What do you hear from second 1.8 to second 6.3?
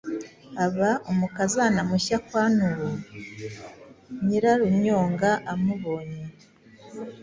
mushya kwa Nuwo. Nyirarunyonga amubonye,